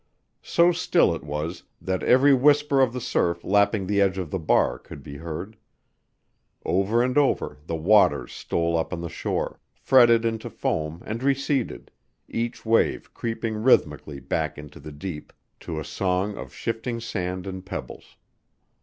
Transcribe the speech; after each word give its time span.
So 0.41 0.71
still 0.71 1.13
it 1.13 1.21
was 1.23 1.61
that 1.79 2.01
every 2.01 2.33
whisper 2.33 2.81
of 2.81 2.91
the 2.91 2.99
surf 2.99 3.43
lapping 3.43 3.85
the 3.85 4.01
edge 4.01 4.17
of 4.17 4.31
the 4.31 4.39
bar 4.39 4.79
could 4.79 5.03
be 5.03 5.17
heard; 5.17 5.57
over 6.65 7.03
and 7.03 7.15
over 7.19 7.59
the 7.67 7.75
waters 7.75 8.31
stole 8.33 8.75
up 8.77 8.93
on 8.93 9.01
the 9.01 9.09
shore, 9.09 9.59
fretted 9.75 10.25
into 10.25 10.49
foam 10.49 11.03
and 11.05 11.21
receded, 11.21 11.91
each 12.27 12.65
wave 12.65 13.13
creeping 13.13 13.61
rhythmically 13.61 14.19
back 14.19 14.57
into 14.57 14.79
the 14.79 14.91
deep 14.91 15.31
to 15.59 15.79
a 15.79 15.85
song 15.85 16.35
of 16.35 16.51
shifting 16.51 16.99
sand 16.99 17.45
and 17.45 17.63
pebbles. 17.63 18.15